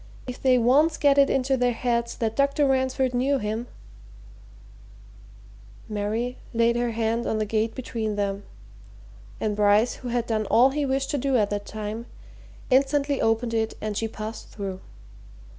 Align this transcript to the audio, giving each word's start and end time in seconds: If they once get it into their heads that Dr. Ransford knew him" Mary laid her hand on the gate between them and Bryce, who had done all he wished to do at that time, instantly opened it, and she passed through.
If 0.25 0.41
they 0.41 0.57
once 0.57 0.97
get 0.97 1.19
it 1.19 1.29
into 1.29 1.55
their 1.55 1.73
heads 1.73 2.17
that 2.17 2.35
Dr. 2.35 2.65
Ransford 2.65 3.13
knew 3.13 3.37
him" 3.37 3.67
Mary 5.87 6.39
laid 6.55 6.75
her 6.75 6.89
hand 6.89 7.27
on 7.27 7.37
the 7.37 7.45
gate 7.45 7.75
between 7.75 8.15
them 8.15 8.41
and 9.39 9.55
Bryce, 9.55 9.97
who 9.97 10.07
had 10.07 10.25
done 10.25 10.47
all 10.47 10.71
he 10.71 10.87
wished 10.87 11.11
to 11.11 11.19
do 11.19 11.37
at 11.37 11.51
that 11.51 11.67
time, 11.67 12.07
instantly 12.71 13.21
opened 13.21 13.53
it, 13.53 13.75
and 13.79 13.95
she 13.95 14.07
passed 14.07 14.47
through. 14.49 14.79